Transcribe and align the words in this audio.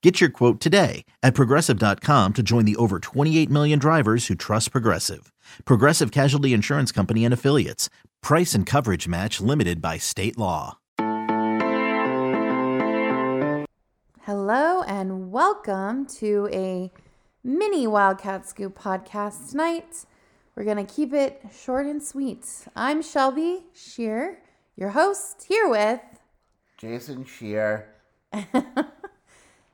Get 0.00 0.20
your 0.20 0.30
quote 0.30 0.60
today 0.60 1.04
at 1.24 1.34
progressive.com 1.34 2.34
to 2.34 2.42
join 2.42 2.64
the 2.64 2.76
over 2.76 3.00
28 3.00 3.50
million 3.50 3.80
drivers 3.80 4.28
who 4.28 4.36
trust 4.36 4.70
Progressive. 4.70 5.32
Progressive 5.64 6.12
Casualty 6.12 6.52
Insurance 6.52 6.92
Company 6.92 7.24
and 7.24 7.34
Affiliates. 7.34 7.90
Price 8.22 8.54
and 8.54 8.64
coverage 8.64 9.08
match 9.08 9.40
limited 9.40 9.82
by 9.82 9.98
state 9.98 10.38
law. 10.38 10.78
Hello 14.22 14.82
and 14.82 15.32
welcome 15.32 16.06
to 16.06 16.48
a 16.52 16.92
mini 17.42 17.88
Wildcat 17.88 18.46
Scoop 18.46 18.78
podcast 18.78 19.50
tonight. 19.50 20.04
We're 20.54 20.64
going 20.64 20.84
to 20.86 20.94
keep 20.94 21.12
it 21.12 21.42
short 21.52 21.86
and 21.86 22.00
sweet. 22.00 22.46
I'm 22.76 23.02
Shelby 23.02 23.64
Scheer, 23.74 24.42
your 24.76 24.90
host, 24.90 25.46
here 25.48 25.68
with 25.68 26.00
Jason 26.76 27.24
Scheer. 27.24 27.94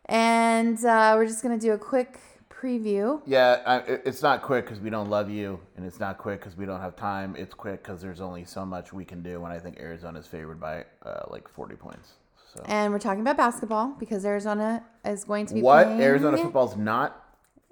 and 0.07 0.83
uh, 0.85 1.13
we're 1.17 1.27
just 1.27 1.43
going 1.43 1.59
to 1.59 1.67
do 1.67 1.73
a 1.73 1.79
quick 1.79 2.19
preview. 2.51 3.21
Yeah, 3.27 3.61
I, 3.67 3.79
it's 4.05 4.23
not 4.23 4.43
quick 4.43 4.65
because 4.65 4.81
we 4.81 4.91
don't 4.91 5.11
love 5.11 5.31
you, 5.31 5.61
and 5.77 5.85
it's 5.87 6.01
not 6.01 6.19
quick 6.19 6.41
because 6.41 6.57
we 6.57 6.67
don't 6.67 6.81
have 6.81 6.97
time. 6.97 7.35
It's 7.39 7.55
quick 7.55 7.83
because 7.83 8.01
there's 8.01 8.21
only 8.21 8.45
so 8.45 8.65
much 8.65 8.93
we 8.93 9.05
can 9.05 9.23
do, 9.23 9.45
and 9.45 9.53
I 9.53 9.59
think 9.59 9.79
Arizona 9.81 10.19
is 10.19 10.27
favored 10.27 10.61
by 10.61 10.85
uh, 11.05 11.25
like 11.29 11.49
40 11.49 11.77
points. 11.77 12.13
So 12.55 12.63
And 12.67 12.93
we're 12.93 12.99
talking 13.01 13.21
about 13.21 13.37
basketball 13.37 13.97
because 13.99 14.25
Arizona 14.25 14.85
is 15.05 15.25
going 15.25 15.47
to 15.47 15.55
be 15.55 15.63
what? 15.63 15.85
playing. 15.87 16.01
Arizona 16.01 16.37
football's 16.39 16.77
not 16.77 17.21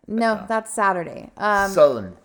No, 0.08 0.44
that's 0.48 0.72
Saturday. 0.74 1.30
Um, 1.36 1.70
Southern. 1.70 2.16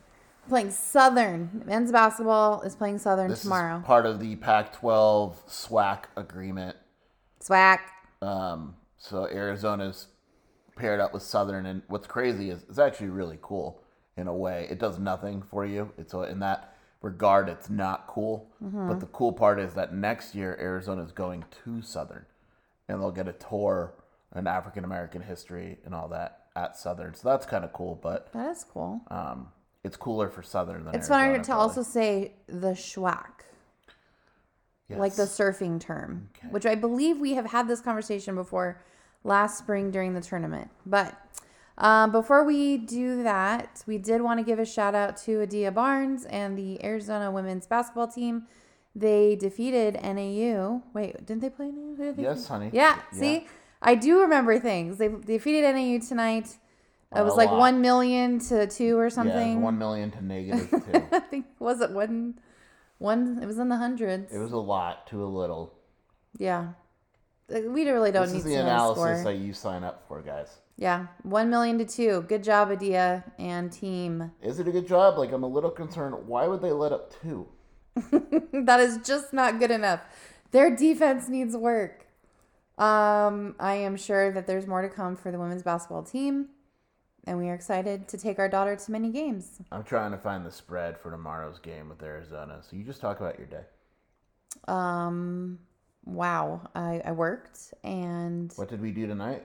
playing 0.50 0.72
Southern. 0.72 1.62
Men's 1.68 1.92
basketball 1.92 2.62
is 2.64 2.76
playing 2.76 2.98
Southern 2.98 3.30
This 3.30 3.44
tomorrow. 3.44 3.78
is 3.80 3.86
part 3.86 4.06
of 4.08 4.20
the 4.20 4.36
Pac-12 4.38 5.36
SWAC 5.48 6.06
agreement. 6.16 6.76
SWAC. 7.44 7.80
Um, 8.24 8.76
so 8.98 9.26
Arizona's 9.28 10.08
paired 10.76 11.00
up 11.00 11.14
with 11.14 11.24
Southern, 11.24 11.66
and 11.66 11.82
what's 11.88 12.08
crazy 12.08 12.50
is 12.50 12.64
it's 12.70 12.80
actually 12.80 13.10
really 13.10 13.38
cool 13.42 13.82
in 14.16 14.28
a 14.28 14.36
way. 14.36 14.68
It 14.70 14.80
does 14.80 15.00
nothing 15.00 15.42
for 15.42 15.66
you. 15.66 15.92
It's 15.98 16.14
a, 16.14 16.22
in 16.24 16.40
that 16.40 16.76
regard, 17.02 17.50
it's 17.50 17.70
not 17.70 18.08
cool. 18.08 18.50
But 18.60 19.00
the 19.00 19.06
cool 19.08 19.34
part 19.34 19.60
is 19.60 19.74
that 19.76 19.94
next 19.94 20.36
year 20.36 20.58
Arizona 20.60 21.04
is 21.04 21.12
going 21.12 21.46
to 21.64 21.82
Southern, 21.82 22.26
and 22.88 23.00
they'll 23.02 23.12
get 23.12 23.28
a 23.28 23.34
tour 23.34 23.94
and 24.34 24.48
African 24.48 24.84
American 24.84 25.22
history 25.22 25.78
and 25.86 25.94
all 25.96 26.08
that 26.10 26.46
at 26.56 26.76
Southern. 26.76 27.14
So 27.14 27.30
that's 27.30 27.46
kind 27.46 27.64
of 27.64 27.72
cool. 27.74 28.00
But 28.02 28.32
That 28.34 28.50
is 28.52 28.64
cool. 28.64 29.02
um, 29.10 29.48
it's 29.84 29.96
cooler 29.96 30.30
for 30.30 30.42
Southern 30.44 30.84
than 30.86 30.96
It's 30.96 31.10
Arizona, 31.10 31.38
funner 31.40 31.42
to 31.44 31.46
probably. 31.48 31.62
also 31.62 31.84
say 31.84 32.34
the 32.48 32.72
schwack, 32.72 33.46
like 34.90 35.16
the 35.16 35.24
surfing 35.24 35.80
term, 35.80 36.30
which 36.50 36.66
I 36.66 36.76
believe 36.76 37.20
we 37.20 37.34
have 37.34 37.48
had 37.48 37.68
this 37.68 37.82
conversation 37.82 38.36
before 38.36 38.82
last 39.24 39.58
spring 39.58 39.92
during 39.92 40.14
the 40.14 40.22
tournament. 40.22 40.70
But 40.86 41.16
um, 41.78 42.12
before 42.12 42.44
we 42.46 42.78
do 42.78 43.24
that, 43.24 43.84
we 43.86 43.98
did 43.98 44.22
want 44.22 44.40
to 44.40 44.46
give 44.46 44.60
a 44.60 44.66
shout 44.66 44.96
out 44.96 45.18
to 45.26 45.42
Adia 45.42 45.72
Barnes 45.72 46.26
and 46.26 46.58
the 46.58 46.84
Arizona 46.84 47.30
women's 47.32 47.68
basketball 47.68 48.08
team. 48.08 48.48
They 48.96 49.36
defeated 49.36 50.00
NAU. 50.02 50.82
Wait, 50.94 51.24
didn't 51.26 51.42
they 51.42 51.50
play 51.50 51.70
NAU? 51.72 52.14
They 52.14 52.24
Yes, 52.24 52.48
play? 52.48 52.58
honey. 52.58 52.70
Yeah, 52.74 53.00
Yeah. 53.14 53.20
see, 53.20 53.48
I 53.82 53.94
do 53.96 54.22
remember 54.22 54.58
things. 54.60 54.98
They 54.98 55.10
defeated 55.10 55.64
NAU 55.76 56.00
tonight. 56.00 56.58
It 57.16 57.22
was 57.22 57.36
like 57.36 57.50
lot. 57.50 57.60
one 57.60 57.82
million 57.82 58.40
to 58.40 58.68
two 58.68 58.98
or 58.98 59.10
something. 59.10 59.34
Yeah, 59.34 59.44
something. 59.44 59.62
one 59.62 59.78
million 59.78 60.12
to 60.12 60.24
negative 60.24 60.70
two. 60.70 61.04
I 61.12 61.20
think 61.20 61.46
was 61.60 61.80
it 61.80 61.92
one, 61.92 62.40
one. 62.98 63.40
It 63.42 63.46
was 63.46 63.58
in 63.60 63.70
the 63.70 63.78
hundreds. 63.78 64.34
it 64.34 64.40
was 64.40 64.52
a 64.52 64.58
lot 64.58 65.08
to 65.08 65.24
a 65.24 65.26
little. 65.28 65.74
yeah. 66.38 66.70
We 67.50 67.90
really 67.90 68.12
don't 68.12 68.24
This 68.24 68.34
need 68.34 68.38
is 68.40 68.44
to 68.44 68.50
the 68.50 68.56
know 68.58 68.64
the 68.64 68.70
analysis 68.72 69.22
score. 69.22 69.24
that 69.34 69.38
you 69.40 69.54
sign 69.54 69.86
up 69.86 70.04
for, 70.10 70.22
guys. 70.22 70.50
Yeah, 70.76 71.08
one 71.24 71.50
million 71.50 71.78
to 71.78 71.86
two. 71.86 72.26
Good 72.28 72.44
job, 72.44 72.70
Adia 72.72 73.24
and 73.40 73.72
team. 73.72 74.32
Is 74.42 74.60
it 74.60 74.68
a 74.68 74.72
good 74.72 74.86
job? 74.86 75.18
Like, 75.18 75.32
I'm 75.32 75.44
a 75.44 75.48
little 75.48 75.70
concerned. 75.72 76.28
Why 76.28 76.46
would 76.46 76.62
they 76.62 76.74
let 76.74 76.92
up 76.92 77.14
two? 77.22 77.48
that 77.96 78.80
is 78.82 78.98
just 78.98 79.32
not 79.32 79.60
good 79.60 79.72
enough. 79.72 80.02
Their 80.52 80.76
defense 80.76 81.30
needs 81.30 81.56
work. 81.56 82.06
Um, 82.78 83.56
I 83.62 83.76
am 83.76 83.96
sure 83.96 84.30
that 84.34 84.46
there's 84.46 84.68
more 84.68 84.82
to 84.82 84.90
come 84.90 85.16
for 85.16 85.32
the 85.32 85.40
women's 85.40 85.64
basketball 85.64 86.04
team, 86.04 86.50
and 87.28 87.38
we 87.38 87.50
are 87.50 87.54
excited 87.54 88.08
to 88.08 88.18
take 88.18 88.40
our 88.40 88.48
daughter 88.48 88.76
to 88.76 88.92
many 88.92 89.12
games. 89.12 89.60
I'm 89.72 89.84
trying 89.84 90.12
to 90.12 90.18
find 90.18 90.46
the 90.46 90.52
spread 90.52 90.98
for 90.98 91.12
tomorrow's 91.12 91.60
game 91.60 91.90
with 91.90 92.02
Arizona. 92.02 92.60
So 92.62 92.78
you 92.78 92.84
just 92.84 93.02
talk 93.02 93.20
about 93.20 93.38
your 93.38 93.48
day. 93.48 93.64
Um, 94.68 95.60
wow, 96.06 96.62
I, 96.74 97.02
I 97.04 97.12
worked 97.12 97.74
and 97.84 98.52
What 98.56 98.70
did 98.70 98.82
we 98.82 98.92
do 98.92 99.06
tonight? 99.06 99.44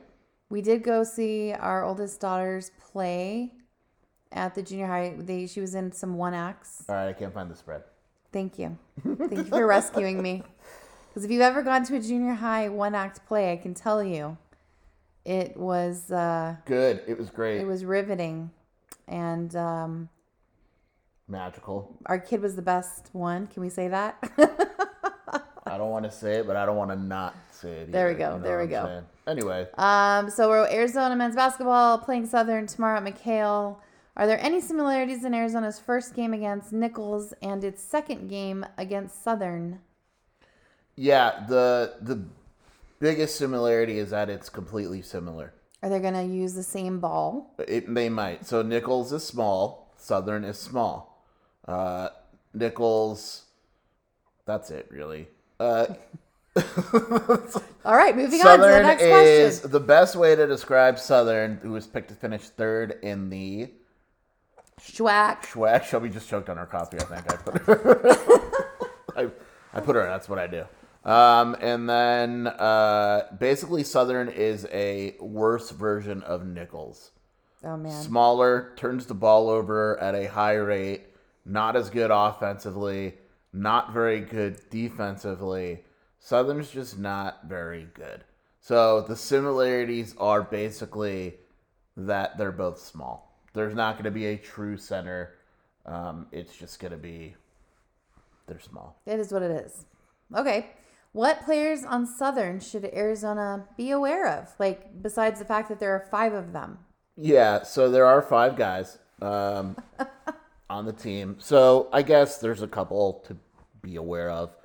We 0.48 0.62
did 0.62 0.82
go 0.84 1.02
see 1.02 1.52
our 1.52 1.84
oldest 1.84 2.20
daughters 2.20 2.70
play 2.80 3.52
at 4.30 4.54
the 4.54 4.62
junior 4.62 4.86
high. 4.86 5.14
They 5.18 5.46
she 5.46 5.60
was 5.60 5.74
in 5.74 5.92
some 5.92 6.14
one 6.14 6.34
acts. 6.34 6.84
All 6.88 6.94
right, 6.94 7.08
I 7.08 7.12
can't 7.12 7.34
find 7.34 7.50
the 7.50 7.56
spread. 7.56 7.82
Thank 8.32 8.58
you, 8.58 8.78
thank 9.04 9.32
you 9.32 9.44
for 9.44 9.66
rescuing 9.66 10.22
me. 10.22 10.42
Because 11.08 11.26
if 11.26 11.30
you've 11.30 11.42
ever 11.42 11.62
gone 11.62 11.84
to 11.84 11.96
a 11.96 12.00
junior 12.00 12.32
high 12.32 12.70
one 12.70 12.94
act 12.94 13.26
play, 13.26 13.52
I 13.52 13.58
can 13.58 13.74
tell 13.74 14.02
you, 14.02 14.38
it 15.24 15.56
was 15.56 16.10
uh, 16.10 16.56
Good. 16.64 17.02
It 17.06 17.18
was 17.18 17.30
great. 17.30 17.60
it 17.60 17.66
was 17.66 17.84
riveting, 17.84 18.50
and 19.08 19.54
um, 19.56 20.08
Magical. 21.28 21.96
our 22.06 22.18
kid 22.18 22.42
was 22.42 22.56
the 22.56 22.62
best 22.62 23.08
one. 23.12 23.46
Can 23.46 23.62
we 23.62 23.68
say 23.70 23.88
that? 23.88 24.16
I 25.64 25.78
don't 25.78 25.90
want 25.90 26.04
to 26.04 26.10
say 26.10 26.34
it, 26.40 26.46
but 26.46 26.56
I 26.56 26.66
don't 26.66 26.76
want 26.76 26.90
to 26.90 26.96
not 26.96 27.34
say 27.52 27.70
it. 27.82 27.92
There 27.92 28.08
we 28.08 28.14
go, 28.14 28.32
you 28.32 28.38
know 28.38 28.42
there 28.44 28.60
we 28.60 28.66
go. 28.66 28.84
saying? 28.84 29.04
Anyway, 29.26 29.68
Um, 29.78 30.28
so 30.28 30.48
we're 30.48 30.68
Arizona 30.68 31.14
men's 31.16 31.36
basketball 31.36 31.98
playing 31.98 32.26
Southern 32.26 32.66
tomorrow 32.66 32.98
at 32.98 33.04
McKale. 33.04 33.76
Are 34.16 34.26
there 34.26 34.38
any 34.42 34.60
similarities 34.60 35.24
in 35.24 35.32
Arizona's 35.32 35.78
first 35.78 36.14
game 36.14 36.34
against 36.34 36.72
Nicholls 36.72 37.32
and 37.40 37.64
its 37.64 37.82
second 37.82 38.28
game 38.28 38.66
against 38.76 39.22
Southern? 39.22 39.78
yeah, 40.96 41.44
the 41.48 41.94
the 42.02 42.22
biggest 43.02 43.36
similarity 43.36 43.98
is 43.98 44.10
that 44.10 44.30
it's 44.30 44.48
completely 44.48 45.02
similar. 45.02 45.52
Are 45.82 45.90
they 45.90 45.98
going 45.98 46.14
to 46.14 46.22
use 46.22 46.54
the 46.54 46.62
same 46.62 47.00
ball? 47.00 47.52
It, 47.66 47.92
they 47.92 48.08
might. 48.08 48.46
So 48.46 48.62
Nicholls 48.62 49.12
is 49.12 49.24
small. 49.24 49.92
Southern 49.96 50.44
is 50.44 50.56
small. 50.56 51.22
Uh, 51.66 52.10
Nicholls. 52.54 53.42
That's 54.46 54.70
it, 54.70 54.86
really. 54.90 55.26
Uh, 55.58 55.86
All 57.84 57.96
right, 57.96 58.16
moving 58.16 58.40
on 58.40 58.58
to 58.58 58.62
the 58.62 58.68
Southern 58.68 58.82
next 58.82 59.02
is 59.02 59.58
question. 59.58 59.72
the 59.72 59.80
best 59.80 60.16
way 60.16 60.36
to 60.36 60.46
describe 60.46 60.98
Southern, 60.98 61.56
who 61.56 61.72
was 61.72 61.86
picked 61.86 62.08
to 62.08 62.14
finish 62.14 62.42
third 62.42 62.98
in 63.02 63.30
the 63.30 63.70
Schwack. 64.80 65.42
Schwack. 65.44 65.84
Shelby 65.84 66.08
just 66.08 66.28
choked 66.28 66.48
on 66.48 66.56
her 66.56 66.66
coffee. 66.66 66.98
I 66.98 67.04
think 67.04 67.32
I 67.32 67.36
put 67.36 67.62
her. 67.62 68.16
I, 69.16 69.28
I 69.74 69.80
put 69.80 69.96
her. 69.96 70.04
That's 70.04 70.28
what 70.28 70.38
I 70.38 70.46
do. 70.46 70.64
Um, 71.04 71.56
and 71.60 71.88
then 71.88 72.46
uh, 72.46 73.26
basically 73.38 73.82
Southern 73.82 74.28
is 74.28 74.66
a 74.72 75.16
worse 75.20 75.70
version 75.70 76.22
of 76.22 76.46
Nicholls. 76.46 77.10
Oh 77.64 77.76
man. 77.76 77.92
Smaller, 78.02 78.72
turns 78.76 79.06
the 79.06 79.14
ball 79.14 79.48
over 79.48 79.98
at 80.00 80.14
a 80.14 80.28
high 80.28 80.54
rate, 80.54 81.06
not 81.44 81.76
as 81.76 81.90
good 81.90 82.10
offensively, 82.12 83.14
not 83.52 83.92
very 83.92 84.20
good 84.20 84.60
defensively. 84.70 85.84
Southern's 86.18 86.70
just 86.70 86.98
not 86.98 87.44
very 87.44 87.88
good. 87.94 88.24
So 88.60 89.00
the 89.00 89.16
similarities 89.16 90.14
are 90.18 90.42
basically 90.42 91.34
that 91.96 92.38
they're 92.38 92.52
both 92.52 92.78
small. 92.78 93.36
There's 93.54 93.74
not 93.74 93.94
going 93.94 94.04
to 94.04 94.10
be 94.12 94.26
a 94.26 94.36
true 94.36 94.76
center. 94.76 95.34
Um, 95.84 96.26
it's 96.30 96.56
just 96.56 96.78
going 96.78 96.92
to 96.92 96.96
be 96.96 97.34
they're 98.46 98.60
small. 98.60 99.00
It 99.06 99.18
is 99.18 99.32
what 99.32 99.42
it 99.42 99.50
is. 99.50 99.84
Okay. 100.36 100.70
What 101.12 101.44
players 101.44 101.84
on 101.84 102.06
Southern 102.06 102.58
should 102.60 102.86
Arizona 102.86 103.66
be 103.76 103.90
aware 103.90 104.26
of? 104.26 104.48
Like, 104.58 105.02
besides 105.02 105.38
the 105.38 105.44
fact 105.44 105.68
that 105.68 105.78
there 105.78 105.92
are 105.92 106.06
five 106.10 106.32
of 106.32 106.52
them. 106.52 106.78
Yeah, 107.16 107.62
so 107.64 107.90
there 107.90 108.06
are 108.06 108.22
five 108.22 108.56
guys 108.56 108.98
um, 109.20 109.76
on 110.70 110.86
the 110.86 110.92
team. 110.92 111.36
So 111.38 111.88
I 111.92 112.00
guess 112.00 112.38
there's 112.38 112.62
a 112.62 112.68
couple 112.68 113.24
to 113.26 113.36
be 113.82 113.96
aware 113.96 114.30
of. 114.30 114.56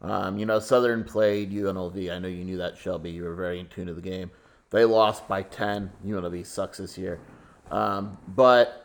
Um, 0.00 0.38
you 0.38 0.46
know, 0.46 0.58
Southern 0.58 1.04
played 1.04 1.52
UNLV. 1.52 2.12
I 2.12 2.18
know 2.18 2.26
you 2.26 2.44
knew 2.44 2.56
that, 2.56 2.76
Shelby. 2.76 3.10
You 3.10 3.22
were 3.22 3.36
very 3.36 3.60
in 3.60 3.68
tune 3.68 3.86
to 3.86 3.94
the 3.94 4.00
game. 4.00 4.32
They 4.70 4.84
lost 4.84 5.28
by 5.28 5.42
10. 5.42 5.92
UNLV 6.04 6.44
sucks 6.46 6.78
this 6.78 6.98
year. 6.98 7.20
Um, 7.70 8.18
but 8.28 8.81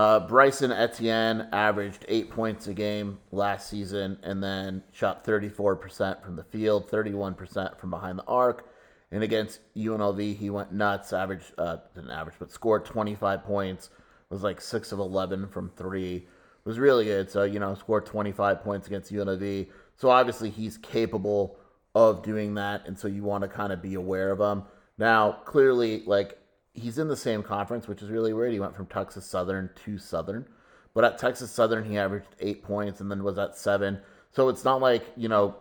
uh, 0.00 0.18
Bryson 0.18 0.72
Etienne 0.72 1.46
averaged 1.52 2.06
eight 2.08 2.30
points 2.30 2.66
a 2.68 2.72
game 2.72 3.18
last 3.32 3.68
season 3.68 4.18
and 4.22 4.42
then 4.42 4.82
shot 4.92 5.26
34% 5.26 6.24
from 6.24 6.36
the 6.36 6.44
field, 6.44 6.90
31% 6.90 7.78
from 7.78 7.90
behind 7.90 8.18
the 8.18 8.24
arc. 8.24 8.66
And 9.12 9.22
against 9.22 9.60
UNLV, 9.76 10.38
he 10.38 10.48
went 10.48 10.72
nuts, 10.72 11.12
averaged, 11.12 11.52
uh, 11.58 11.76
didn't 11.94 12.12
average, 12.12 12.36
but 12.38 12.50
scored 12.50 12.86
25 12.86 13.44
points, 13.44 13.90
was 14.30 14.42
like 14.42 14.62
6 14.62 14.90
of 14.92 15.00
11 15.00 15.48
from 15.48 15.70
three. 15.76 16.26
Was 16.64 16.78
really 16.78 17.04
good. 17.04 17.30
So, 17.30 17.42
you 17.42 17.58
know, 17.58 17.74
scored 17.74 18.06
25 18.06 18.64
points 18.64 18.86
against 18.86 19.12
UNLV. 19.12 19.68
So 19.96 20.08
obviously 20.08 20.48
he's 20.48 20.78
capable 20.78 21.58
of 21.94 22.22
doing 22.22 22.54
that. 22.54 22.86
And 22.86 22.98
so 22.98 23.06
you 23.06 23.22
want 23.22 23.42
to 23.42 23.48
kind 23.48 23.70
of 23.70 23.82
be 23.82 23.96
aware 23.96 24.30
of 24.30 24.40
him. 24.40 24.64
Now, 24.96 25.32
clearly, 25.44 26.04
like, 26.06 26.38
he's 26.74 26.98
in 26.98 27.08
the 27.08 27.16
same 27.16 27.42
conference, 27.42 27.88
which 27.88 28.02
is 28.02 28.10
really 28.10 28.32
weird. 28.32 28.52
He 28.52 28.60
went 28.60 28.76
from 28.76 28.86
Texas 28.86 29.26
Southern 29.26 29.70
to 29.84 29.98
Southern. 29.98 30.46
But 30.94 31.04
at 31.04 31.18
Texas 31.18 31.50
Southern, 31.50 31.84
he 31.84 31.98
averaged 31.98 32.28
eight 32.40 32.62
points 32.62 33.00
and 33.00 33.10
then 33.10 33.22
was 33.22 33.38
at 33.38 33.56
seven. 33.56 34.00
So 34.32 34.48
it's 34.48 34.64
not 34.64 34.80
like, 34.80 35.04
you 35.16 35.28
know, 35.28 35.56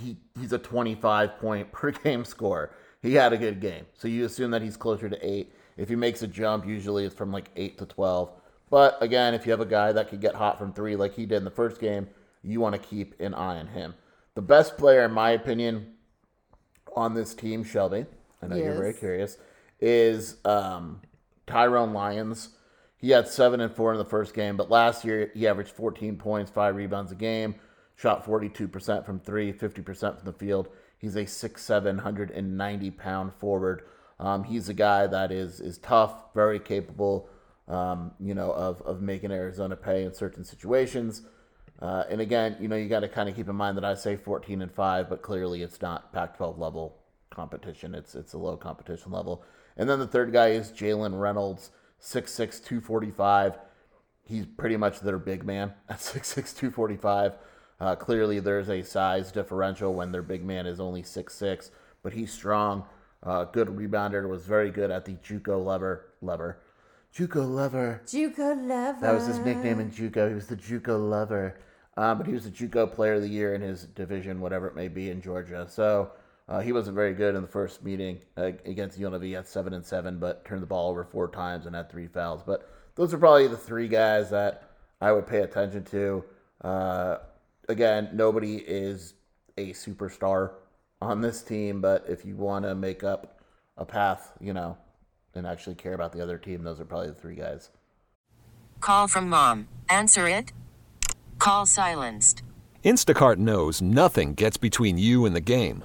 he, 0.00 0.16
he's 0.38 0.52
a 0.52 0.58
25 0.58 1.38
point 1.38 1.72
per 1.72 1.90
game 1.90 2.24
score. 2.24 2.72
He 3.02 3.14
had 3.14 3.32
a 3.32 3.38
good 3.38 3.60
game. 3.60 3.86
So 3.94 4.08
you 4.08 4.24
assume 4.24 4.50
that 4.52 4.62
he's 4.62 4.76
closer 4.76 5.08
to 5.08 5.26
eight. 5.26 5.52
If 5.76 5.88
he 5.88 5.96
makes 5.96 6.22
a 6.22 6.26
jump, 6.26 6.66
usually 6.66 7.04
it's 7.04 7.14
from 7.14 7.32
like 7.32 7.50
eight 7.56 7.78
to 7.78 7.86
12. 7.86 8.32
But 8.70 9.00
again, 9.00 9.34
if 9.34 9.46
you 9.46 9.52
have 9.52 9.60
a 9.60 9.66
guy 9.66 9.92
that 9.92 10.08
could 10.08 10.20
get 10.20 10.34
hot 10.34 10.58
from 10.58 10.72
three 10.72 10.96
like 10.96 11.14
he 11.14 11.26
did 11.26 11.36
in 11.36 11.44
the 11.44 11.50
first 11.50 11.80
game, 11.80 12.08
you 12.42 12.60
want 12.60 12.74
to 12.74 12.80
keep 12.80 13.18
an 13.20 13.34
eye 13.34 13.58
on 13.58 13.68
him. 13.68 13.94
The 14.34 14.42
best 14.42 14.76
player, 14.76 15.04
in 15.04 15.12
my 15.12 15.30
opinion, 15.30 15.94
on 16.96 17.14
this 17.14 17.34
team, 17.34 17.62
Shelby, 17.62 18.06
I 18.42 18.46
know 18.46 18.56
you're 18.56 18.74
very 18.74 18.94
curious, 18.94 19.38
is 19.80 20.36
um, 20.44 21.00
Tyrone 21.46 21.92
Lyons. 21.92 22.50
He 22.96 23.10
had 23.10 23.28
seven 23.28 23.60
and 23.60 23.74
four 23.74 23.92
in 23.92 23.98
the 23.98 24.04
first 24.04 24.34
game, 24.34 24.56
but 24.56 24.70
last 24.70 25.04
year 25.04 25.30
he 25.34 25.46
averaged 25.46 25.72
14 25.72 26.16
points, 26.16 26.50
five 26.50 26.74
rebounds 26.76 27.12
a 27.12 27.14
game, 27.14 27.56
shot 27.94 28.24
42% 28.24 29.04
from 29.04 29.20
three, 29.20 29.52
50% 29.52 30.16
from 30.16 30.24
the 30.24 30.32
field. 30.32 30.68
He's 30.98 31.16
a 31.16 31.24
6'7", 31.24 31.84
190 31.84 32.90
pound 32.92 33.32
forward. 33.34 33.82
Um, 34.18 34.44
he's 34.44 34.68
a 34.68 34.74
guy 34.74 35.06
that 35.06 35.30
is 35.30 35.60
is 35.60 35.76
tough, 35.78 36.32
very 36.34 36.58
capable, 36.58 37.28
um, 37.68 38.12
you 38.18 38.34
know, 38.34 38.50
of, 38.52 38.80
of 38.82 39.02
making 39.02 39.30
Arizona 39.30 39.76
pay 39.76 40.04
in 40.04 40.14
certain 40.14 40.42
situations. 40.42 41.22
Uh, 41.80 42.04
and 42.08 42.22
again, 42.22 42.56
you 42.58 42.68
know, 42.68 42.76
you 42.76 42.88
got 42.88 43.00
to 43.00 43.08
kind 43.08 43.28
of 43.28 43.36
keep 43.36 43.48
in 43.48 43.56
mind 43.56 43.76
that 43.76 43.84
I 43.84 43.94
say 43.94 44.16
14 44.16 44.62
and 44.62 44.72
five, 44.72 45.10
but 45.10 45.20
clearly 45.20 45.62
it's 45.62 45.82
not 45.82 46.12
Pac-12 46.14 46.58
level 46.58 46.96
competition. 47.30 47.94
It's 47.94 48.14
it's 48.14 48.32
a 48.32 48.38
low 48.38 48.56
competition 48.56 49.12
level. 49.12 49.44
And 49.76 49.88
then 49.88 49.98
the 49.98 50.06
third 50.06 50.32
guy 50.32 50.48
is 50.48 50.70
Jalen 50.70 51.20
Reynolds, 51.20 51.70
6'6", 52.02 52.36
245. 52.64 53.58
He's 54.24 54.46
pretty 54.46 54.76
much 54.76 55.00
their 55.00 55.18
big 55.18 55.44
man 55.44 55.74
at 55.88 55.98
6'6", 55.98 56.34
245. 56.34 57.34
Uh, 57.78 57.94
clearly, 57.94 58.40
there's 58.40 58.70
a 58.70 58.82
size 58.82 59.30
differential 59.30 59.94
when 59.94 60.12
their 60.12 60.22
big 60.22 60.44
man 60.44 60.66
is 60.66 60.80
only 60.80 61.02
6'6", 61.02 61.70
but 62.02 62.14
he's 62.14 62.32
strong. 62.32 62.84
Uh, 63.22 63.44
good 63.44 63.68
rebounder, 63.68 64.28
was 64.28 64.44
very 64.44 64.70
good 64.70 64.90
at 64.90 65.04
the 65.04 65.12
JUCO 65.14 65.62
lever. 65.64 66.06
Lever. 66.22 66.58
JUCO 67.16 67.48
lover. 67.48 68.02
Juco 68.06 68.68
Lover. 68.68 68.98
That 69.00 69.14
was 69.14 69.26
his 69.26 69.38
nickname 69.38 69.80
in 69.80 69.90
JUCO. 69.90 70.28
He 70.28 70.34
was 70.34 70.46
the 70.48 70.56
JUCO 70.56 71.10
lover. 71.10 71.58
Uh, 71.96 72.14
but 72.14 72.26
he 72.26 72.34
was 72.34 72.44
the 72.44 72.50
JUCO 72.50 72.92
Player 72.92 73.14
of 73.14 73.22
the 73.22 73.28
Year 73.28 73.54
in 73.54 73.62
his 73.62 73.84
division, 73.84 74.40
whatever 74.40 74.66
it 74.66 74.76
may 74.76 74.88
be, 74.88 75.08
in 75.08 75.22
Georgia. 75.22 75.66
So 75.68 76.10
uh, 76.48 76.60
he 76.60 76.72
wasn't 76.72 76.94
very 76.94 77.12
good 77.12 77.34
in 77.34 77.42
the 77.42 77.48
first 77.48 77.82
meeting 77.82 78.20
uh, 78.36 78.52
against 78.64 79.00
UNLV 79.00 79.36
at 79.36 79.48
seven 79.48 79.72
and 79.72 79.84
seven, 79.84 80.18
but 80.18 80.44
turned 80.44 80.62
the 80.62 80.66
ball 80.66 80.90
over 80.90 81.04
four 81.04 81.28
times 81.28 81.66
and 81.66 81.74
had 81.74 81.90
three 81.90 82.06
fouls. 82.06 82.42
But 82.44 82.70
those 82.94 83.12
are 83.12 83.18
probably 83.18 83.48
the 83.48 83.56
three 83.56 83.88
guys 83.88 84.30
that 84.30 84.70
I 85.00 85.12
would 85.12 85.26
pay 85.26 85.40
attention 85.40 85.84
to. 85.86 86.24
Uh, 86.62 87.16
again, 87.68 88.10
nobody 88.12 88.56
is 88.56 89.14
a 89.58 89.72
superstar 89.72 90.52
on 91.02 91.20
this 91.20 91.42
team, 91.42 91.80
but 91.80 92.04
if 92.08 92.24
you 92.24 92.36
want 92.36 92.64
to 92.64 92.74
make 92.74 93.02
up 93.02 93.40
a 93.76 93.84
path, 93.84 94.32
you 94.40 94.52
know, 94.52 94.78
and 95.34 95.46
actually 95.46 95.74
care 95.74 95.94
about 95.94 96.12
the 96.12 96.22
other 96.22 96.38
team, 96.38 96.62
those 96.62 96.80
are 96.80 96.84
probably 96.84 97.08
the 97.08 97.14
three 97.14 97.34
guys. 97.34 97.70
Call 98.80 99.08
from 99.08 99.28
mom. 99.28 99.68
Answer 99.88 100.28
it. 100.28 100.52
Call 101.38 101.66
silenced. 101.66 102.42
Instacart 102.84 103.36
knows 103.36 103.82
nothing 103.82 104.34
gets 104.34 104.56
between 104.56 104.96
you 104.96 105.26
and 105.26 105.34
the 105.34 105.40
game. 105.40 105.84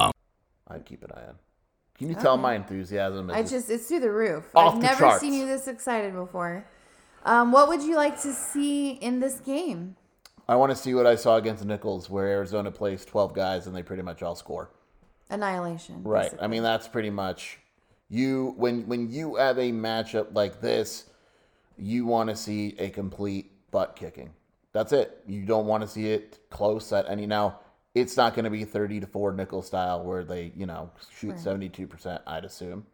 I'd 0.71 0.85
keep 0.85 1.03
an 1.03 1.11
eye 1.15 1.27
on. 1.27 1.35
Can 1.97 2.09
you 2.09 2.15
tell 2.15 2.37
my 2.37 2.55
enthusiasm? 2.55 3.29
Is 3.29 3.35
I 3.35 3.43
just, 3.43 3.69
it's 3.69 3.87
through 3.87 3.99
the 3.99 4.11
roof. 4.11 4.45
Off 4.55 4.73
I've 4.73 4.81
the 4.81 4.87
never 4.87 4.99
charts. 5.01 5.21
seen 5.21 5.33
you 5.33 5.45
this 5.45 5.67
excited 5.67 6.13
before. 6.13 6.65
Um, 7.23 7.51
what 7.51 7.67
would 7.67 7.83
you 7.83 7.95
like 7.95 8.19
to 8.23 8.33
see 8.33 8.91
in 8.91 9.19
this 9.19 9.39
game? 9.39 9.95
I 10.47 10.55
want 10.55 10.71
to 10.71 10.75
see 10.75 10.93
what 10.95 11.05
I 11.05 11.15
saw 11.15 11.35
against 11.37 11.63
Nicholls, 11.63 12.09
where 12.09 12.27
Arizona 12.27 12.71
plays 12.71 13.05
12 13.05 13.33
guys 13.33 13.67
and 13.67 13.75
they 13.75 13.83
pretty 13.83 14.01
much 14.01 14.23
all 14.23 14.35
score. 14.35 14.71
Annihilation. 15.29 16.03
Right. 16.03 16.23
basically. 16.23 16.43
I 16.43 16.47
mean, 16.47 16.63
that's 16.63 16.87
pretty 16.87 17.09
much 17.11 17.59
you. 18.09 18.53
When 18.57 18.87
when 18.87 19.09
you 19.09 19.35
have 19.35 19.57
a 19.57 19.71
matchup 19.71 20.33
like 20.33 20.59
this, 20.59 21.05
you 21.77 22.05
want 22.05 22.29
to 22.29 22.35
see 22.35 22.75
a 22.79 22.89
complete 22.89 23.51
butt 23.71 23.95
kicking. 23.95 24.31
That's 24.73 24.91
it. 24.91 25.23
You 25.27 25.45
don't 25.45 25.67
want 25.67 25.83
to 25.83 25.87
see 25.87 26.07
it 26.11 26.39
close 26.49 26.91
at 26.91 27.07
any. 27.09 27.27
Now, 27.27 27.59
it's 27.93 28.15
not 28.17 28.33
going 28.35 28.45
to 28.45 28.49
be 28.51 28.63
30 28.63 29.01
to 29.01 29.07
four 29.07 29.33
Nicholls 29.33 29.67
style 29.67 30.03
where 30.03 30.23
they 30.23 30.51
you 30.55 30.65
know 30.65 30.89
shoot 31.17 31.39
72 31.39 31.87
percent. 31.87 32.21
I'd 32.27 32.45
assume. 32.45 32.85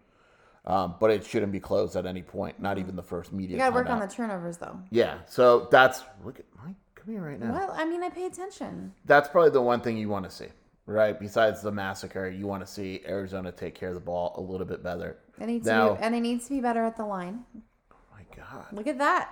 Um, 0.66 0.96
but 1.00 1.12
it 1.12 1.25
shouldn't 1.25 1.54
be 1.54 1.62
closed 1.62 1.96
at 1.96 2.06
any 2.06 2.22
point, 2.22 2.62
not 2.62 2.77
even 2.77 2.98
the 2.98 3.04
first 3.04 3.32
media. 3.32 3.56
You 3.56 3.58
gotta 3.63 3.74
work 3.74 3.89
on 3.89 4.00
the 4.00 4.08
turnovers, 4.08 4.58
though. 4.58 4.77
Yeah, 4.89 5.20
so 5.25 5.70
that's 5.72 6.04
look 6.25 6.39
at 6.39 6.46
Mike. 6.62 6.75
Come 6.96 7.13
here 7.13 7.22
right 7.22 7.39
now. 7.39 7.54
Well, 7.54 7.74
I 7.74 7.86
mean, 7.86 8.04
I 8.04 8.10
pay 8.10 8.25
attention. 8.25 8.94
That's 9.06 9.30
probably 9.30 9.51
the 9.51 9.62
one 9.62 9.80
thing 9.80 9.96
you 9.98 10.10
want 10.10 10.25
to 10.25 10.32
see, 10.32 10.48
right? 10.86 11.18
Besides 11.18 11.62
the 11.62 11.72
massacre, 11.72 12.27
you 12.27 12.48
want 12.48 12.66
to 12.66 12.72
see 12.72 13.01
Arizona 13.08 13.50
take 13.54 13.75
care 13.75 13.89
of 13.89 13.96
the 13.96 14.01
ball 14.01 14.34
a 14.36 14.42
little 14.42 14.66
bit 14.68 14.84
better. 14.84 15.16
It 15.39 15.46
needs 15.46 15.66
Now- 15.66 15.89
to 15.89 15.96
be, 15.96 16.01
and 16.01 16.13
it 16.16 16.20
needs 16.20 16.44
to 16.46 16.50
be 16.50 16.60
better 16.60 16.84
at 16.84 16.98
the 16.98 17.06
line. 17.06 17.46
Oh, 17.94 17.96
my 18.12 18.24
God. 18.36 18.66
Look 18.74 18.88
at 18.88 18.98
that. 18.98 19.32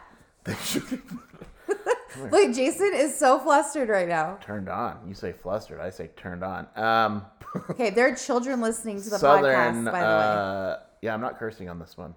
Look, 2.31 2.53
Jason 2.55 2.91
is 2.93 3.17
so 3.17 3.39
flustered 3.39 3.89
right 3.89 4.07
now. 4.07 4.37
turned 4.41 4.69
on. 4.69 4.99
You 5.07 5.13
say 5.13 5.31
flustered. 5.33 5.79
I 5.79 5.89
say 5.89 6.09
turned 6.15 6.43
on. 6.43 6.67
Um, 6.75 7.25
Okay, 7.69 7.89
there 7.89 8.07
are 8.11 8.15
children 8.15 8.59
listening 8.59 9.01
to 9.01 9.09
the 9.09 9.17
Southern. 9.17 9.85
podcast, 9.85 9.91
by 9.91 9.99
the 10.01 10.05
way. 10.05 10.11
uh, 10.11 10.77
yeah, 11.01 11.13
I'm 11.13 11.21
not 11.21 11.39
cursing 11.39 11.69
on 11.69 11.79
this 11.79 11.95
one. 11.97 12.13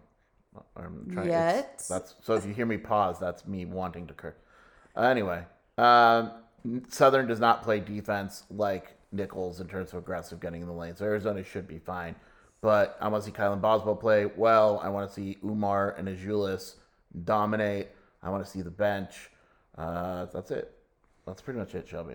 I'm 0.77 1.09
trying, 1.13 1.29
Yet. 1.29 1.85
That's 1.89 2.17
so. 2.21 2.35
If 2.35 2.45
you 2.45 2.53
hear 2.53 2.67
me 2.67 2.77
pause, 2.77 3.21
that's 3.21 3.47
me 3.47 3.65
wanting 3.65 4.09
to 4.09 4.15
curse. 4.15 4.35
Uh, 4.97 5.03
anyway, 5.03 5.45
um, 5.77 6.33
Southern 6.89 7.29
does 7.29 7.39
not 7.39 7.63
play 7.63 7.79
defense 7.79 8.43
like 8.51 8.97
Nicholls 9.13 9.61
in 9.61 9.69
terms 9.69 9.93
of 9.93 9.99
aggressive 10.01 10.41
getting 10.41 10.61
in 10.61 10.67
the 10.67 10.73
lane. 10.73 10.97
So 10.97 11.05
Arizona 11.05 11.45
should 11.45 11.69
be 11.69 11.79
fine. 11.79 12.17
But 12.61 12.97
I 13.01 13.07
want 13.07 13.23
to 13.23 13.31
see 13.31 13.37
Kylan 13.37 13.61
Boswell 13.61 13.95
play 13.95 14.27
well. 14.37 14.81
I 14.83 14.89
want 14.89 15.09
to 15.09 15.15
see 15.15 15.39
Oumar 15.45 15.97
and 15.97 16.09
Azuolas 16.09 16.75
dominate. 17.25 17.89
I 18.25 18.31
want 18.31 18.45
to 18.45 18.51
see 18.51 18.63
the 18.63 18.71
bench. 18.73 19.31
Uh, 19.79 20.27
that's 20.27 20.51
it. 20.51 20.73
That's 21.27 21.41
pretty 21.41 21.61
much 21.61 21.75
it, 21.75 21.89
Shelby. 21.89 22.15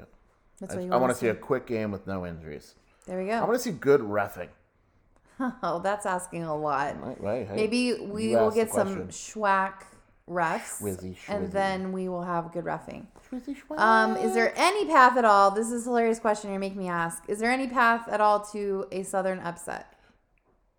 That's 0.60 0.74
I, 0.74 0.78
what 0.78 0.86
you 0.86 0.94
I 0.94 0.98
want 0.98 1.12
to 1.12 1.18
see 1.18 1.28
a 1.28 1.36
quick 1.36 1.66
game 1.66 1.92
with 1.92 2.06
no 2.06 2.26
injuries. 2.26 2.76
There 3.06 3.20
we 3.20 3.28
go. 3.28 3.34
I 3.34 3.42
want 3.42 3.54
to 3.54 3.60
see 3.60 3.72
good 3.72 4.02
refing. 4.02 4.50
Oh, 5.64 5.80
that's 5.80 6.06
asking 6.06 6.44
a 6.44 6.56
lot. 6.56 7.02
Right, 7.02 7.22
right, 7.22 7.48
hey, 7.48 7.56
Maybe 7.56 7.94
we 7.96 8.36
will 8.36 8.52
get 8.52 8.72
some 8.72 9.08
schwack 9.08 9.86
refs, 10.30 11.18
and 11.28 11.52
then 11.52 11.92
we 11.92 12.08
will 12.08 12.22
have 12.22 12.52
good 12.54 12.66
refing. 12.66 13.08
Schwizzy. 13.30 13.58
Um, 13.78 14.16
is 14.16 14.36
there 14.36 14.54
any 14.56 14.86
path 14.86 15.18
at 15.18 15.26
all? 15.26 15.50
This 15.52 15.72
is 15.72 15.86
a 15.88 15.90
hilarious 15.90 16.20
question 16.20 16.52
you're 16.52 16.60
making 16.60 16.78
me 16.78 16.88
ask. 16.88 17.24
Is 17.28 17.40
there 17.40 17.52
any 17.52 17.68
path 17.68 18.08
at 18.10 18.22
all 18.22 18.42
to 18.52 18.86
a 18.92 19.04
Southern 19.04 19.40
upset? 19.40 19.96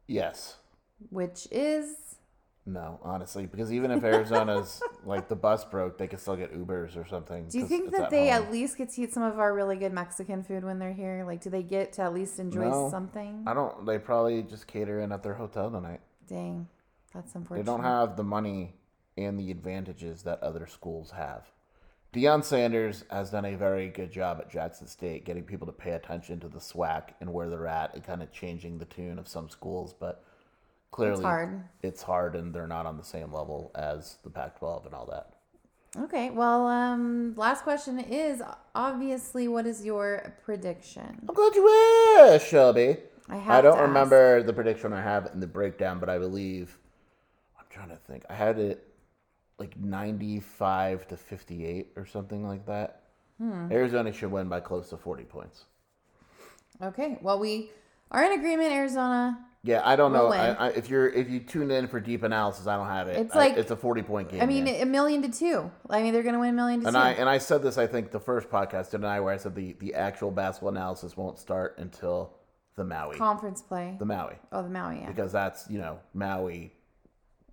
Yes. 0.06 0.56
Which 1.10 1.48
is 1.50 2.16
No, 2.66 2.98
honestly, 3.02 3.44
because 3.44 3.72
even 3.72 3.90
if 3.90 4.02
Arizona's 4.04 4.82
like 5.04 5.28
the 5.28 5.36
bus 5.36 5.64
broke, 5.66 5.98
they 5.98 6.06
could 6.06 6.18
still 6.18 6.36
get 6.36 6.54
Ubers 6.54 6.96
or 6.96 7.06
something. 7.06 7.46
Do 7.48 7.58
you 7.58 7.66
think 7.66 7.90
that 7.92 8.04
at 8.04 8.10
they 8.10 8.30
home. 8.30 8.44
at 8.44 8.52
least 8.52 8.78
get 8.78 8.90
to 8.92 9.02
eat 9.02 9.12
some 9.12 9.22
of 9.22 9.38
our 9.38 9.52
really 9.52 9.76
good 9.76 9.92
Mexican 9.92 10.42
food 10.42 10.64
when 10.64 10.78
they're 10.78 10.94
here? 10.94 11.24
Like, 11.26 11.42
do 11.42 11.50
they 11.50 11.62
get 11.62 11.92
to 11.94 12.02
at 12.02 12.14
least 12.14 12.38
enjoy 12.38 12.70
No. 12.70 12.88
something? 12.90 13.44
I 13.46 13.52
don't. 13.52 13.84
They 13.84 13.98
probably 13.98 14.42
just 14.42 14.66
cater 14.66 15.00
in 15.00 15.12
at 15.12 15.22
their 15.22 15.34
hotel 15.34 15.70
tonight. 15.70 16.00
Dang, 16.26 16.66
that's 17.12 17.34
unfortunate. 17.34 17.66
They 17.66 17.70
don't 17.70 17.82
have 17.84 18.16
the 18.16 18.24
money 18.24 18.72
and 19.18 19.38
the 19.38 19.50
advantages 19.50 20.22
that 20.22 20.42
other 20.42 20.66
schools 20.66 21.10
have. 21.10 21.50
Deion 22.14 22.42
Sanders 22.44 23.04
has 23.10 23.30
done 23.30 23.44
a 23.44 23.56
very 23.56 23.88
good 23.88 24.10
job 24.10 24.38
at 24.40 24.48
Jackson 24.48 24.86
State 24.86 25.24
getting 25.26 25.42
people 25.42 25.66
to 25.66 25.72
pay 25.72 25.90
attention 25.90 26.40
to 26.40 26.48
the 26.48 26.60
SWAC 26.60 27.08
and 27.20 27.30
where 27.32 27.50
they're 27.50 27.66
at 27.66 27.92
and 27.94 28.04
kind 28.04 28.22
of 28.22 28.32
changing 28.32 28.78
the 28.78 28.84
tune 28.86 29.18
of 29.18 29.28
some 29.28 29.50
schools, 29.50 29.92
but 29.92 30.24
clearly 30.94 31.24
hard. 31.24 31.64
it's 31.82 32.02
hard 32.02 32.36
and 32.36 32.54
they're 32.54 32.68
not 32.68 32.86
on 32.86 32.96
the 32.96 33.02
same 33.02 33.32
level 33.32 33.72
as 33.74 34.18
the 34.22 34.30
Pac-12 34.30 34.86
and 34.86 34.94
all 34.94 35.06
that. 35.06 35.30
Okay, 36.04 36.30
well, 36.30 36.68
um, 36.68 37.34
last 37.36 37.64
question 37.64 37.98
is 37.98 38.40
obviously 38.76 39.48
what 39.48 39.66
is 39.66 39.84
your 39.84 40.36
prediction? 40.44 41.20
I'm 41.28 41.34
glad 41.34 41.54
you 41.56 42.18
asked, 42.20 42.46
Shelby. 42.46 42.96
I 43.28 43.36
have. 43.36 43.58
I 43.58 43.60
don't 43.60 43.80
remember 43.80 44.42
the 44.42 44.52
prediction 44.52 44.92
I 44.92 45.02
have 45.02 45.30
in 45.32 45.40
the 45.40 45.46
breakdown, 45.46 45.98
but 45.98 46.08
I 46.08 46.18
believe 46.18 46.78
I'm 47.58 47.66
trying 47.70 47.88
to 47.88 47.96
think. 47.96 48.24
I 48.30 48.34
had 48.34 48.58
it 48.58 48.86
like 49.58 49.76
95 49.76 51.08
to 51.08 51.16
58 51.16 51.92
or 51.96 52.06
something 52.06 52.46
like 52.46 52.66
that. 52.66 53.02
Hmm. 53.38 53.70
Arizona 53.70 54.12
should 54.12 54.30
win 54.30 54.48
by 54.48 54.60
close 54.60 54.90
to 54.90 54.96
40 54.96 55.24
points. 55.24 55.64
Okay, 56.82 57.18
well, 57.20 57.38
we 57.38 57.70
are 58.10 58.24
in 58.24 58.32
agreement, 58.32 58.72
Arizona. 58.72 59.44
Yeah, 59.66 59.80
I 59.82 59.96
don't 59.96 60.12
We'll 60.12 60.28
know. 60.28 60.32
I. 60.34 60.66
I, 60.66 60.68
if 60.72 60.90
you're 60.90 61.08
if 61.08 61.30
you 61.30 61.40
tune 61.40 61.70
in 61.70 61.88
for 61.88 61.98
deep 61.98 62.22
analysis, 62.22 62.66
I 62.66 62.76
don't 62.76 62.86
have 62.86 63.08
it. 63.08 63.16
It's 63.16 63.34
I- 63.34 63.38
like- 63.38 63.56
it's 63.56 63.70
a 63.70 63.76
40 63.76 64.02
point 64.02 64.28
game. 64.28 64.42
I 64.42 64.46
mean, 64.46 64.66
yeah. 64.66 64.74
a 64.74 64.84
million 64.84 65.22
to 65.22 65.30
two. 65.30 65.70
I 65.88 66.02
mean, 66.02 66.12
they're 66.12 66.22
going 66.22 66.34
to 66.34 66.40
win 66.40 66.50
a 66.50 66.52
million 66.52 66.82
to 66.82 66.88
and 66.88 66.94
two. 66.94 67.00
I 67.00 67.10
and 67.12 67.30
I 67.30 67.38
said 67.38 67.62
this 67.62 67.78
I 67.78 67.86
think 67.86 68.10
the 68.10 68.20
first 68.20 68.50
podcast 68.50 68.90
didn't 68.90 69.06
I 69.06 69.20
where 69.20 69.32
I 69.32 69.38
said 69.38 69.54
the 69.54 69.72
the 69.80 69.94
actual 69.94 70.30
basketball 70.30 70.68
analysis 70.68 71.16
won't 71.16 71.38
start 71.38 71.78
until 71.78 72.34
the 72.76 72.84
Maui 72.84 73.16
Conference 73.16 73.62
play. 73.62 73.96
the 73.98 74.04
Maui 74.04 74.34
oh, 74.52 74.62
the 74.62 74.68
Maui, 74.68 74.98
yeah. 75.00 75.06
because 75.06 75.32
that's 75.32 75.68
you 75.70 75.78
know 75.78 75.98
Maui 76.12 76.72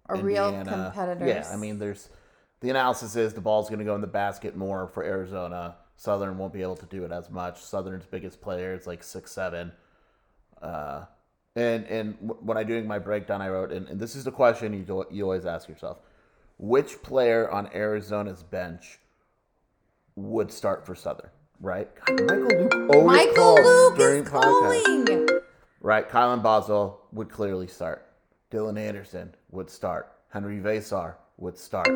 Are 0.07 0.17
real 0.17 0.49
Indiana. 0.49 0.91
competitors. 0.93 1.27
Yeah, 1.47 1.49
I 1.53 1.55
mean, 1.55 1.79
there's 1.79 2.09
the 2.59 2.69
analysis 2.69 3.15
is 3.15 3.33
the 3.33 3.41
ball's 3.41 3.69
going 3.69 3.79
to 3.79 3.85
go 3.85 3.95
in 3.95 4.01
the 4.01 4.07
basket 4.07 4.57
more 4.57 4.87
for 4.87 5.03
Arizona. 5.03 5.77
Southern 5.95 6.37
won't 6.37 6.51
be 6.51 6.61
able 6.61 6.75
to 6.75 6.85
do 6.87 7.05
it 7.05 7.11
as 7.13 7.29
much. 7.29 7.61
Southern's 7.61 8.05
biggest 8.05 8.41
player 8.41 8.73
is 8.73 8.85
like 8.85 9.01
six 9.01 9.31
seven. 9.31 9.71
Uh, 10.61 11.05
and 11.55 11.85
and 11.85 12.15
when 12.19 12.57
I 12.57 12.63
doing 12.63 12.87
my 12.87 12.99
breakdown, 12.99 13.41
I 13.41 13.49
wrote, 13.49 13.71
and, 13.71 13.87
and 13.87 13.99
this 13.99 14.15
is 14.15 14.23
the 14.23 14.31
question 14.31 14.73
you 14.73 15.05
you 15.11 15.23
always 15.23 15.45
ask 15.45 15.67
yourself: 15.67 15.97
Which 16.57 17.01
player 17.01 17.49
on 17.49 17.69
Arizona's 17.73 18.43
bench 18.43 18.99
would 20.15 20.51
start 20.51 20.85
for 20.85 20.95
Southern? 20.95 21.29
Right, 21.59 21.89
God, 22.05 22.21
Michael 22.21 22.57
Luke 22.57 22.95
always 22.95 23.27
Michael 23.27 23.55
Luke 23.55 23.97
during 23.97 24.23
is 24.23 24.29
podcast. 24.29 24.83
calling. 24.83 25.29
Right, 25.81 26.09
Kylan 26.09 26.41
Boswell 26.41 27.01
would 27.11 27.29
clearly 27.29 27.67
start. 27.67 28.07
Dylan 28.51 28.79
Anderson 28.79 29.33
would 29.49 29.69
start. 29.69 30.11
Henri 30.29 30.59
Veesaar 30.59 31.15
would 31.37 31.57
start. 31.57 31.89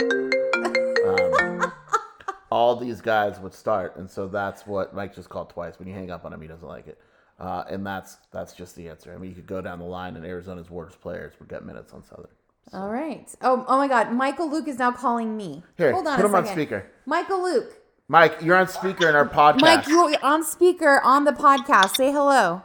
Um, 1.05 1.71
all 2.51 2.75
these 2.75 3.01
guys 3.01 3.39
would 3.39 3.53
start, 3.53 3.95
and 3.95 4.09
so 4.09 4.27
that's 4.27 4.67
what 4.67 4.93
Mike 4.93 5.15
just 5.15 5.29
called 5.29 5.49
twice. 5.49 5.79
When 5.79 5.87
you 5.87 5.93
hang 5.93 6.11
up 6.11 6.25
on 6.25 6.33
him, 6.33 6.41
he 6.41 6.47
doesn't 6.47 6.67
like 6.67 6.87
it, 6.87 6.99
uh, 7.39 7.63
and 7.69 7.85
that's 7.85 8.17
that's 8.31 8.53
just 8.53 8.75
the 8.75 8.89
answer. 8.89 9.13
I 9.13 9.17
mean, 9.17 9.29
you 9.29 9.35
could 9.35 9.47
go 9.47 9.61
down 9.61 9.79
the 9.79 9.85
line, 9.85 10.15
and 10.15 10.25
Arizona's 10.25 10.69
worst 10.69 10.99
players 11.01 11.33
would 11.39 11.49
get 11.49 11.65
minutes 11.65 11.93
on 11.93 12.03
Southern. 12.03 12.27
All 12.73 12.89
right. 12.89 13.27
Oh, 13.41 13.63
oh 13.67 13.77
my 13.77 13.87
God. 13.87 14.11
Michael 14.11 14.49
Luke 14.49 14.67
is 14.67 14.79
now 14.79 14.91
calling 14.91 15.37
me. 15.37 15.63
Here, 15.77 15.91
Hold 15.91 16.07
on 16.07 16.15
put 16.15 16.25
a 16.25 16.27
him 16.29 16.35
on 16.35 16.45
speaker. 16.47 16.87
Michael 17.05 17.43
Luke. 17.43 17.71
Mike, 18.07 18.37
you're 18.41 18.55
on 18.55 18.67
speaker 18.67 19.07
in 19.09 19.15
our 19.15 19.27
podcast. 19.27 19.61
Mike, 19.61 19.87
you're 19.87 20.13
on 20.23 20.43
speaker 20.43 20.99
on 21.03 21.25
the 21.25 21.31
podcast. 21.31 21.95
Say 21.95 22.11
hello. 22.11 22.61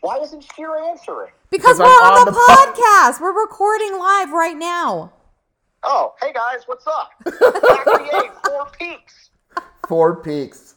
Why 0.00 0.18
isn't 0.18 0.42
Scheer 0.54 0.76
answering? 0.76 1.30
Because 1.50 1.78
Because 1.78 1.78
we're 1.78 1.84
on, 1.86 2.20
on 2.20 2.24
the, 2.26 2.30
the 2.32 2.36
pod- 2.36 2.74
podcast. 2.74 3.20
We're 3.20 3.38
recording 3.38 3.98
live 3.98 4.30
right 4.32 4.56
now. 4.56 5.12
Oh, 5.82 6.14
hey 6.20 6.32
guys, 6.32 6.62
what's 6.66 6.86
up? 6.86 7.10
Factory 7.24 8.08
A, 8.12 8.32
Four 8.44 8.66
Peaks. 8.78 9.30
Four 9.88 10.16
peaks. 10.22 10.74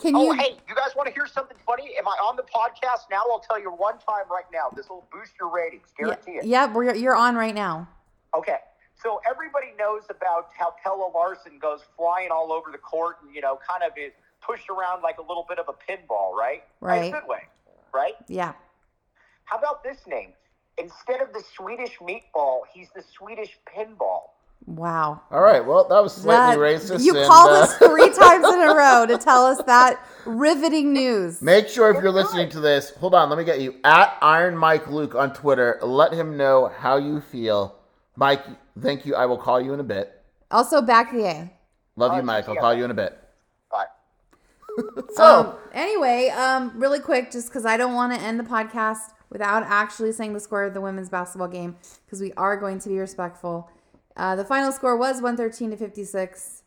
Can 0.00 0.16
Oh, 0.16 0.22
you? 0.32 0.32
hey, 0.32 0.56
you 0.68 0.74
guys 0.74 0.94
want 0.96 1.08
to 1.08 1.12
hear 1.14 1.26
something 1.26 1.56
funny? 1.66 1.94
Am 1.98 2.08
I 2.08 2.12
on 2.22 2.36
the 2.36 2.42
podcast 2.42 3.10
now? 3.10 3.22
I'll 3.30 3.40
tell 3.40 3.60
you 3.60 3.70
one 3.70 3.98
time 3.98 4.24
right 4.30 4.44
now. 4.52 4.70
This 4.74 4.88
will 4.88 5.06
boost 5.12 5.32
your 5.38 5.50
ratings, 5.50 5.88
Yeah, 5.98 6.06
guarantee 6.06 6.32
it. 6.32 6.44
yeah, 6.46 6.72
we're, 6.72 6.94
you're 6.94 7.16
on 7.16 7.36
right 7.36 7.54
now. 7.54 7.86
Okay. 8.34 8.56
So 9.02 9.20
everybody 9.28 9.68
knows 9.78 10.02
about 10.10 10.48
how 10.56 10.74
Pelle 10.82 11.10
Larsson 11.14 11.58
goes 11.58 11.80
flying 11.96 12.30
all 12.30 12.52
over 12.52 12.70
the 12.70 12.78
court 12.78 13.16
and, 13.22 13.34
you 13.34 13.40
know, 13.40 13.58
kind 13.68 13.82
of 13.82 13.96
is 13.98 14.12
pushed 14.40 14.68
around 14.70 15.02
like 15.02 15.18
a 15.18 15.22
little 15.22 15.44
bit 15.48 15.58
of 15.58 15.66
a 15.68 15.72
pinball, 15.72 16.32
right? 16.34 16.62
In 16.82 16.86
Right. 16.86 17.08
a 17.14 17.20
good 17.20 17.26
way, 17.28 17.44
right? 17.92 18.14
Yeah. 18.28 18.52
How 19.44 19.58
about 19.58 19.82
this 19.82 20.06
name? 20.06 20.32
Instead 20.78 21.20
of 21.20 21.32
the 21.32 21.42
Swedish 21.56 21.98
meatball, 21.98 22.60
he's 22.72 22.88
the 22.94 23.02
Swedish 23.02 23.58
pinball. 23.66 24.30
Wow. 24.66 25.22
All 25.30 25.40
right, 25.40 25.64
well, 25.64 25.88
that 25.88 26.02
was 26.02 26.14
slightly 26.14 26.56
That- 26.56 26.80
racist. 26.80 27.04
You 27.04 27.16
and, 27.16 27.26
called 27.26 27.50
uh, 27.50 27.62
us 27.62 27.76
three 27.78 28.10
times 28.14 28.46
in 28.46 28.60
a 28.60 28.74
row 28.74 29.06
to 29.06 29.18
tell 29.18 29.46
us 29.46 29.60
that 29.66 30.04
riveting 30.26 30.92
news. 30.92 31.42
Make 31.42 31.68
sure 31.68 31.90
if 31.90 32.02
you're 32.02 32.12
listening 32.12 32.48
to 32.50 32.60
this, 32.60 32.90
hold 32.90 33.14
on, 33.14 33.28
let 33.30 33.38
me 33.38 33.44
get 33.44 33.60
you 33.60 33.76
at 33.84 34.16
Iron 34.22 34.56
Mike 34.56 34.86
Luke 34.88 35.14
on 35.14 35.32
Twitter. 35.34 35.78
Let 35.82 36.12
him 36.12 36.36
know 36.36 36.68
how 36.78 36.98
you 36.98 37.20
feel. 37.20 37.76
Mike, 38.16 38.44
thank 38.80 39.06
you. 39.06 39.14
I 39.14 39.26
will 39.26 39.38
call 39.38 39.60
you 39.60 39.72
in 39.72 39.80
a 39.80 39.84
bit. 39.84 40.12
Also, 40.50 40.82
back 40.82 41.10
the 41.12 41.24
A. 41.24 41.50
Love 41.96 42.16
you, 42.16 42.22
Mike. 42.22 42.48
I'll 42.48 42.56
call 42.56 42.74
you 42.74 42.84
in 42.84 42.90
a 42.90 42.94
bit. 42.94 43.18
Bye. 43.70 43.86
So, 45.14 45.24
Um, 45.24 45.54
anyway, 45.72 46.28
um, 46.28 46.72
really 46.76 47.00
quick, 47.00 47.30
just 47.32 47.48
because 47.48 47.66
I 47.66 47.76
don't 47.76 47.94
want 47.94 48.12
to 48.14 48.20
end 48.20 48.38
the 48.38 48.44
podcast 48.44 49.12
without 49.30 49.62
actually 49.64 50.12
saying 50.12 50.32
the 50.32 50.40
score 50.40 50.64
of 50.64 50.74
the 50.74 50.80
women's 50.80 51.08
basketball 51.08 51.48
game, 51.48 51.76
because 52.04 52.20
we 52.20 52.32
are 52.34 52.56
going 52.56 52.78
to 52.80 52.88
be 52.88 52.98
respectful. 52.98 53.68
Uh, 54.16 54.36
the 54.36 54.44
final 54.44 54.72
score 54.72 54.96
was 54.96 55.16
113 55.22 55.70
to 55.70 55.76
56, 55.76 56.62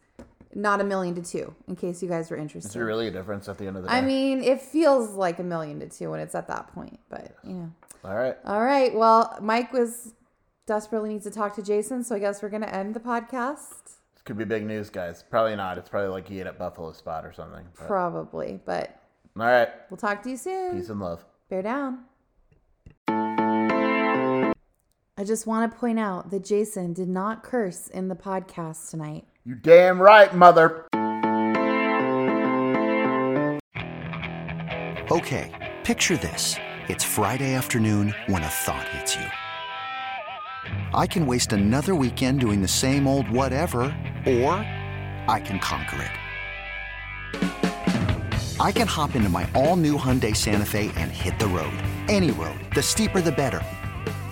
not 0.56 0.82
a 0.82 0.84
million 0.84 1.14
to 1.16 1.22
two, 1.22 1.54
in 1.68 1.76
case 1.76 2.02
you 2.02 2.10
guys 2.10 2.30
were 2.32 2.38
interested. 2.38 2.70
is 2.70 2.74
there 2.74 2.86
really 2.86 3.08
a 3.08 3.12
difference 3.12 3.48
at 3.50 3.58
the 3.58 3.68
end 3.68 3.76
of 3.78 3.84
the 3.84 3.90
day? 3.90 3.96
I 3.96 4.02
mean, 4.02 4.44
it 4.44 4.62
feels 4.62 5.12
like 5.12 5.40
a 5.40 5.44
million 5.44 5.80
to 5.82 5.90
two 5.90 6.10
when 6.12 6.20
it's 6.20 6.36
at 6.36 6.48
that 6.48 6.74
point, 6.74 7.00
but 7.10 7.36
you 7.44 7.54
know. 7.54 7.72
all 8.06 8.16
right. 8.16 8.36
All 8.46 8.62
right. 8.64 8.94
Well, 8.96 9.38
Mike 9.42 9.74
was 9.74 10.14
desperately 10.66 11.10
needs 11.10 11.26
to 11.26 11.32
talk 11.32 11.56
to 11.56 11.62
Jason, 11.62 12.04
so 12.04 12.16
I 12.16 12.20
guess 12.20 12.42
we're 12.42 12.50
gonna 12.50 12.66
end 12.68 12.94
the 12.94 13.00
podcast. 13.00 13.84
This 14.14 14.22
could 14.24 14.38
be 14.38 14.46
big 14.46 14.66
news, 14.66 14.90
guys. 14.90 15.24
Probably 15.30 15.56
not. 15.56 15.78
It's 15.78 15.90
probably 15.90 16.10
like 16.10 16.28
he 16.28 16.40
ate 16.40 16.48
at 16.48 16.58
Buffalo 16.58 16.94
Spot 16.94 17.26
or 17.26 17.34
something. 17.34 17.66
but- 17.78 17.88
Probably, 17.88 18.60
but 18.66 19.00
all 19.38 19.46
right. 19.46 19.70
we'll 19.90 19.98
talk 19.98 20.24
to 20.24 20.30
you 20.30 20.38
soon. 20.38 20.78
Peace 20.80 20.90
and 20.90 21.00
love. 21.00 21.26
Bear 21.50 21.62
down. 21.62 22.06
I 25.16 25.24
just 25.24 25.46
want 25.46 25.72
to 25.72 25.78
point 25.78 26.00
out 26.00 26.32
that 26.32 26.44
Jason 26.44 26.92
did 26.94 27.08
not 27.08 27.44
curse 27.44 27.88
in 27.88 28.08
the 28.08 28.16
podcast 28.16 28.90
tonight. 28.90 29.26
You 29.46 29.54
damn 29.54 30.02
right, 30.02 30.34
mother. 30.34 30.88
Okay, 35.12 35.52
picture 35.84 36.18
this. 36.18 36.56
It's 36.88 37.04
Friday 37.04 37.54
afternoon 37.54 38.16
when 38.26 38.42
a 38.42 38.48
thought 38.48 38.88
hits 38.90 39.16
you. 39.16 39.28
I 40.96 41.06
can 41.06 41.28
waste 41.28 41.54
another 41.54 41.94
weekend 41.94 42.40
doing 42.40 42.64
the 42.64 42.68
same 42.68 43.08
old 43.08 43.30
whatever, 43.30 43.84
or 44.26 44.56
I 45.28 45.40
can 45.46 45.60
conquer 45.60 46.02
it. 46.02 46.12
I 48.60 48.72
can 48.72 48.88
hop 48.88 49.16
into 49.16 49.30
my 49.30 49.48
all 49.54 49.76
new 49.76 49.96
Hyundai 49.96 50.36
Santa 50.36 50.66
Fe 50.66 50.92
and 50.96 51.12
hit 51.12 51.38
the 51.38 51.48
road. 51.48 51.78
Any 52.10 52.32
road. 52.32 52.60
The 52.74 52.82
steeper, 52.82 53.22
the 53.22 53.32
better. 53.32 53.62